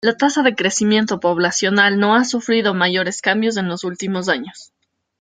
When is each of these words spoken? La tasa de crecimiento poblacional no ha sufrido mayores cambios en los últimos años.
La 0.03 0.17
tasa 0.17 0.41
de 0.41 0.55
crecimiento 0.55 1.19
poblacional 1.19 1.99
no 1.99 2.15
ha 2.15 2.25
sufrido 2.25 2.73
mayores 2.73 3.21
cambios 3.21 3.55
en 3.57 3.67
los 3.67 3.83
últimos 3.83 4.29
años. 4.29 4.73